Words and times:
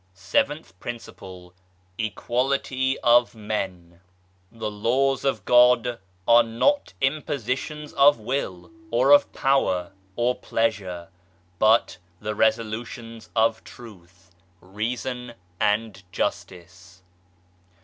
SEVENTH 0.15 0.79
PRINCIPLE 0.79 1.53
EQUALITY 1.99 2.97
OF 3.01 3.35
MEN" 3.35 4.01
The 4.51 4.71
Laws 4.71 5.23
of 5.23 5.45
God 5.45 5.99
are 6.27 6.41
not 6.41 6.93
Impositions 7.01 7.93
of 7.93 8.19
Will, 8.19 8.71
or 8.89 9.11
of 9.11 9.31
Power, 9.31 9.91
or 10.15 10.33
Pleasure, 10.33 11.09
but 11.59 11.99
the 12.19 12.33
Resolutions 12.33 13.29
of 13.35 13.63
Truth, 13.63 14.31
Reason 14.59 15.35
and 15.59 16.01
Justice." 16.11 17.03